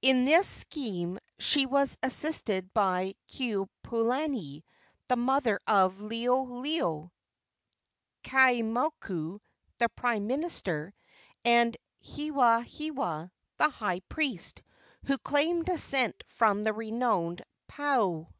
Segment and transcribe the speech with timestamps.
[0.00, 4.62] In this scheme she was assisted by Keopuolani,
[5.08, 7.10] the mother of Liholiho;
[8.22, 9.40] Kalaimoku,
[9.78, 10.94] the prime minister,
[11.44, 14.62] and Hewahewa, the high priest,
[15.06, 18.28] who claimed descent from the renowned Paao.